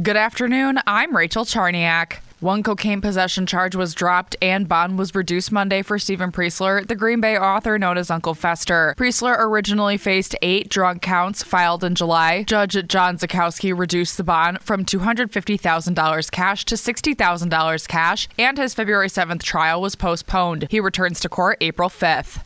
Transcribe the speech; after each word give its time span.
Good 0.00 0.16
afternoon. 0.16 0.78
I'm 0.86 1.14
Rachel 1.16 1.44
Charniak. 1.44 2.20
One 2.38 2.62
cocaine 2.62 3.00
possession 3.00 3.44
charge 3.44 3.74
was 3.74 3.92
dropped 3.92 4.36
and 4.40 4.68
bond 4.68 4.98
was 4.98 5.14
reduced 5.16 5.50
Monday 5.50 5.82
for 5.82 5.98
Stephen 5.98 6.30
Preisler, 6.30 6.86
the 6.86 6.94
Green 6.94 7.20
Bay 7.20 7.36
author 7.36 7.76
known 7.76 7.98
as 7.98 8.08
Uncle 8.08 8.34
Fester. 8.34 8.94
Preisler 8.96 9.36
originally 9.38 9.98
faced 9.98 10.36
eight 10.40 10.70
drug 10.70 11.02
counts 11.02 11.42
filed 11.42 11.82
in 11.82 11.96
July. 11.96 12.44
Judge 12.44 12.86
John 12.86 13.18
Zakowski 13.18 13.76
reduced 13.76 14.16
the 14.16 14.24
bond 14.24 14.62
from 14.62 14.86
$250,000 14.86 16.30
cash 16.30 16.64
to 16.64 16.76
$60,000 16.76 17.88
cash, 17.88 18.28
and 18.38 18.56
his 18.56 18.72
February 18.72 19.08
7th 19.08 19.42
trial 19.42 19.82
was 19.82 19.96
postponed. 19.96 20.68
He 20.70 20.80
returns 20.80 21.20
to 21.20 21.28
court 21.28 21.58
April 21.60 21.90
5th. 21.90 22.42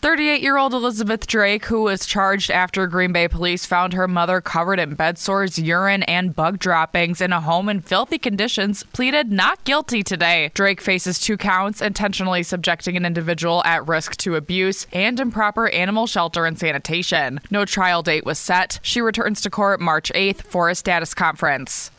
38 0.00 0.40
year 0.42 0.56
old 0.56 0.72
Elizabeth 0.72 1.26
Drake, 1.26 1.64
who 1.64 1.82
was 1.82 2.06
charged 2.06 2.52
after 2.52 2.86
Green 2.86 3.12
Bay 3.12 3.26
police 3.26 3.66
found 3.66 3.94
her 3.94 4.06
mother 4.06 4.40
covered 4.40 4.78
in 4.78 4.94
bed 4.94 5.18
sores, 5.18 5.58
urine, 5.58 6.04
and 6.04 6.36
bug 6.36 6.60
droppings 6.60 7.20
in 7.20 7.32
a 7.32 7.40
home 7.40 7.68
in 7.68 7.80
filthy 7.80 8.16
conditions, 8.16 8.84
pleaded 8.92 9.32
not 9.32 9.64
guilty 9.64 10.04
today. 10.04 10.52
Drake 10.54 10.80
faces 10.80 11.18
two 11.18 11.36
counts 11.36 11.82
intentionally 11.82 12.44
subjecting 12.44 12.96
an 12.96 13.04
individual 13.04 13.60
at 13.64 13.88
risk 13.88 14.16
to 14.18 14.36
abuse 14.36 14.86
and 14.92 15.18
improper 15.18 15.68
animal 15.70 16.06
shelter 16.06 16.46
and 16.46 16.60
sanitation. 16.60 17.40
No 17.50 17.64
trial 17.64 18.04
date 18.04 18.24
was 18.24 18.38
set. 18.38 18.78
She 18.82 19.00
returns 19.00 19.40
to 19.40 19.50
court 19.50 19.80
March 19.80 20.12
8th 20.14 20.42
for 20.42 20.68
a 20.68 20.76
status 20.76 21.12
conference. 21.12 21.90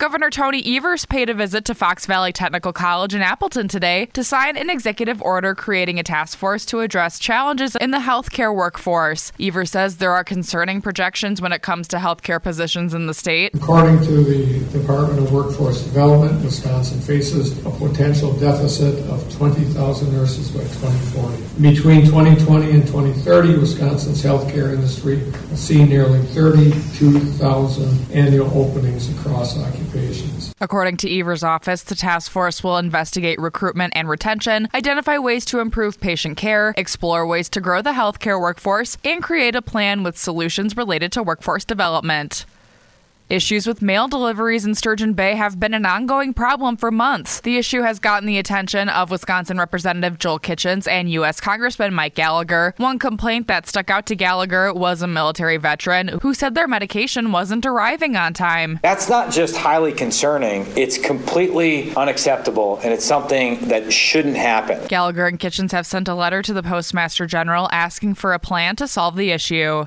Governor 0.00 0.30
Tony 0.30 0.62
Evers 0.78 1.04
paid 1.04 1.28
a 1.28 1.34
visit 1.34 1.66
to 1.66 1.74
Fox 1.74 2.06
Valley 2.06 2.32
Technical 2.32 2.72
College 2.72 3.14
in 3.14 3.20
Appleton 3.20 3.68
today 3.68 4.06
to 4.14 4.24
sign 4.24 4.56
an 4.56 4.70
executive 4.70 5.20
order 5.20 5.54
creating 5.54 5.98
a 5.98 6.02
task 6.02 6.38
force 6.38 6.64
to 6.64 6.80
address 6.80 7.18
challenges 7.18 7.76
in 7.76 7.90
the 7.90 7.98
healthcare 7.98 8.56
workforce. 8.56 9.30
Evers 9.38 9.72
says 9.72 9.98
there 9.98 10.12
are 10.12 10.24
concerning 10.24 10.80
projections 10.80 11.42
when 11.42 11.52
it 11.52 11.60
comes 11.60 11.86
to 11.88 11.98
healthcare 11.98 12.42
positions 12.42 12.94
in 12.94 13.08
the 13.08 13.12
state. 13.12 13.54
According 13.54 13.98
to 14.04 14.24
the 14.24 14.64
Department 14.72 15.18
of 15.18 15.32
Workforce 15.32 15.82
Development, 15.82 16.42
Wisconsin 16.42 16.98
faces 17.02 17.58
a 17.66 17.70
potential 17.70 18.32
deficit 18.38 19.06
of 19.10 19.30
20,000 19.36 20.12
nurses 20.14 20.50
by 20.50 20.60
2040. 20.60 21.60
Between 21.60 22.06
2020 22.06 22.70
and 22.70 22.86
2030, 22.86 23.58
Wisconsin's 23.58 24.22
healthcare 24.22 24.72
industry 24.72 25.16
will 25.50 25.58
see 25.58 25.84
nearly 25.84 26.22
32,000 26.22 28.12
annual 28.12 28.48
openings 28.58 29.10
across 29.18 29.58
occupations 29.58 29.89
According 30.60 30.98
to 30.98 31.18
Evers' 31.18 31.42
office, 31.42 31.82
the 31.82 31.94
task 31.94 32.30
force 32.30 32.62
will 32.62 32.78
investigate 32.78 33.40
recruitment 33.40 33.92
and 33.96 34.08
retention, 34.08 34.68
identify 34.74 35.18
ways 35.18 35.44
to 35.46 35.60
improve 35.60 36.00
patient 36.00 36.36
care, 36.36 36.74
explore 36.76 37.26
ways 37.26 37.48
to 37.50 37.60
grow 37.60 37.82
the 37.82 37.92
healthcare 37.92 38.40
workforce, 38.40 38.96
and 39.04 39.22
create 39.22 39.56
a 39.56 39.62
plan 39.62 40.02
with 40.02 40.18
solutions 40.18 40.76
related 40.76 41.12
to 41.12 41.22
workforce 41.22 41.64
development. 41.64 42.44
Issues 43.30 43.64
with 43.64 43.80
mail 43.80 44.08
deliveries 44.08 44.64
in 44.64 44.74
Sturgeon 44.74 45.12
Bay 45.12 45.36
have 45.36 45.60
been 45.60 45.72
an 45.72 45.86
ongoing 45.86 46.34
problem 46.34 46.76
for 46.76 46.90
months. 46.90 47.38
The 47.38 47.58
issue 47.58 47.82
has 47.82 48.00
gotten 48.00 48.26
the 48.26 48.38
attention 48.38 48.88
of 48.88 49.12
Wisconsin 49.12 49.56
Representative 49.56 50.18
Joel 50.18 50.40
Kitchens 50.40 50.88
and 50.88 51.08
U.S. 51.12 51.40
Congressman 51.40 51.94
Mike 51.94 52.16
Gallagher. 52.16 52.74
One 52.78 52.98
complaint 52.98 53.46
that 53.46 53.68
stuck 53.68 53.88
out 53.88 54.06
to 54.06 54.16
Gallagher 54.16 54.74
was 54.74 55.00
a 55.00 55.06
military 55.06 55.58
veteran 55.58 56.08
who 56.22 56.34
said 56.34 56.56
their 56.56 56.66
medication 56.66 57.30
wasn't 57.30 57.64
arriving 57.64 58.16
on 58.16 58.34
time. 58.34 58.80
That's 58.82 59.08
not 59.08 59.30
just 59.30 59.56
highly 59.56 59.92
concerning, 59.92 60.66
it's 60.76 60.98
completely 60.98 61.94
unacceptable, 61.94 62.80
and 62.82 62.92
it's 62.92 63.04
something 63.04 63.60
that 63.68 63.92
shouldn't 63.92 64.38
happen. 64.38 64.88
Gallagher 64.88 65.28
and 65.28 65.38
Kitchens 65.38 65.70
have 65.70 65.86
sent 65.86 66.08
a 66.08 66.16
letter 66.16 66.42
to 66.42 66.52
the 66.52 66.64
Postmaster 66.64 67.26
General 67.26 67.68
asking 67.70 68.14
for 68.14 68.32
a 68.32 68.40
plan 68.40 68.74
to 68.74 68.88
solve 68.88 69.14
the 69.14 69.30
issue. 69.30 69.86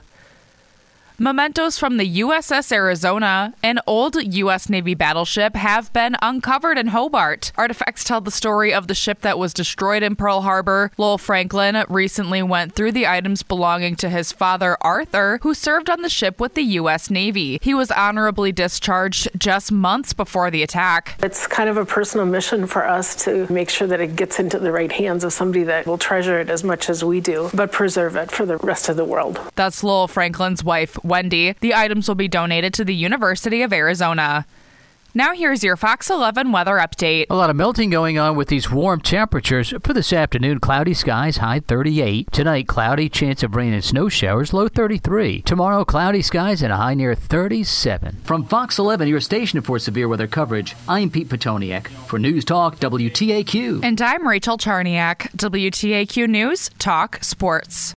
Mementos 1.19 1.77
from 1.77 1.97
the 1.97 2.21
USS 2.21 2.71
Arizona, 2.71 3.53
an 3.61 3.79
old 3.85 4.15
U.S. 4.15 4.67
Navy 4.67 4.95
battleship, 4.95 5.55
have 5.55 5.93
been 5.93 6.15
uncovered 6.23 6.75
in 6.75 6.87
Hobart. 6.87 7.51
Artifacts 7.55 8.03
tell 8.03 8.19
the 8.19 8.31
story 8.31 8.73
of 8.73 8.87
the 8.87 8.95
ship 8.95 9.21
that 9.21 9.37
was 9.37 9.53
destroyed 9.53 10.01
in 10.01 10.15
Pearl 10.15 10.41
Harbor. 10.41 10.91
Lowell 10.97 11.19
Franklin 11.19 11.85
recently 11.87 12.41
went 12.41 12.73
through 12.73 12.93
the 12.93 13.05
items 13.05 13.43
belonging 13.43 13.95
to 13.97 14.09
his 14.09 14.31
father, 14.31 14.75
Arthur, 14.81 15.37
who 15.43 15.53
served 15.53 15.87
on 15.87 16.01
the 16.01 16.09
ship 16.09 16.39
with 16.39 16.55
the 16.55 16.63
U.S. 16.63 17.11
Navy. 17.11 17.59
He 17.61 17.75
was 17.75 17.91
honorably 17.91 18.51
discharged 18.51 19.29
just 19.37 19.71
months 19.71 20.13
before 20.13 20.49
the 20.49 20.63
attack. 20.63 21.19
It's 21.21 21.45
kind 21.45 21.69
of 21.69 21.77
a 21.77 21.85
personal 21.85 22.25
mission 22.25 22.65
for 22.65 22.87
us 22.87 23.15
to 23.25 23.45
make 23.53 23.69
sure 23.69 23.87
that 23.87 24.01
it 24.01 24.15
gets 24.15 24.39
into 24.39 24.57
the 24.57 24.71
right 24.71 24.91
hands 24.91 25.23
of 25.23 25.31
somebody 25.31 25.63
that 25.65 25.85
will 25.85 25.99
treasure 25.99 26.39
it 26.39 26.49
as 26.49 26.63
much 26.63 26.89
as 26.89 27.03
we 27.03 27.21
do, 27.21 27.51
but 27.53 27.71
preserve 27.71 28.15
it 28.15 28.31
for 28.31 28.47
the 28.47 28.57
rest 28.57 28.89
of 28.89 28.97
the 28.97 29.05
world. 29.05 29.39
That's 29.53 29.83
Lowell 29.83 30.07
Franklin's 30.07 30.63
wife, 30.63 30.97
Wendy. 31.13 31.53
The 31.59 31.75
items 31.75 32.07
will 32.07 32.15
be 32.15 32.27
donated 32.27 32.73
to 32.73 32.83
the 32.83 32.95
University 32.95 33.61
of 33.61 33.71
Arizona. 33.71 34.47
Now 35.13 35.35
here's 35.35 35.63
your 35.63 35.77
Fox 35.77 36.09
11 36.09 36.51
weather 36.51 36.77
update. 36.77 37.27
A 37.29 37.35
lot 37.35 37.51
of 37.51 37.55
melting 37.55 37.91
going 37.91 38.17
on 38.17 38.35
with 38.35 38.47
these 38.47 38.71
warm 38.71 38.99
temperatures. 38.99 39.71
For 39.83 39.93
this 39.93 40.11
afternoon, 40.11 40.59
cloudy 40.59 40.95
skies, 40.95 41.37
high 41.37 41.59
38. 41.59 42.31
Tonight, 42.31 42.67
cloudy, 42.67 43.09
chance 43.09 43.43
of 43.43 43.55
rain 43.55 43.73
and 43.73 43.83
snow 43.83 44.09
showers, 44.09 44.53
low 44.53 44.67
33. 44.67 45.43
Tomorrow, 45.43 45.85
cloudy 45.85 46.23
skies 46.23 46.63
and 46.63 46.73
a 46.73 46.77
high 46.77 46.95
near 46.95 47.13
37. 47.13 48.21
From 48.23 48.43
Fox 48.43 48.79
11, 48.79 49.07
your 49.07 49.21
station 49.21 49.61
for 49.61 49.77
severe 49.77 50.07
weather 50.07 50.25
coverage, 50.25 50.75
I'm 50.87 51.11
Pete 51.11 51.29
Petoniak 51.29 51.89
for 52.07 52.17
News 52.17 52.43
Talk 52.43 52.77
WTAQ. 52.79 53.83
And 53.83 54.01
I'm 54.01 54.27
Rachel 54.27 54.57
Charniak, 54.57 55.29
WTAQ 55.37 56.27
News 56.27 56.71
Talk 56.79 57.23
Sports. 57.23 57.91